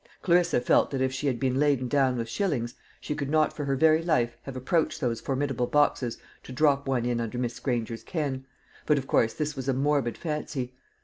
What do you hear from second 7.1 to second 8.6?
under Miss Granger's ken;